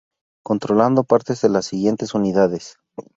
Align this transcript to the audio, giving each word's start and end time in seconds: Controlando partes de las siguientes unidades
Controlando 0.43 1.03
partes 1.03 1.41
de 1.43 1.49
las 1.49 1.67
siguientes 1.67 2.15
unidades 2.15 2.79